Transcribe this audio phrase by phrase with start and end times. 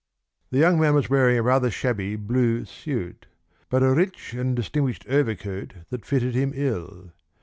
[0.49, 3.27] The young man was wearing a rather shabby blue suit,
[3.69, 7.11] but a rich and distinguished overcoat that fitted him ill.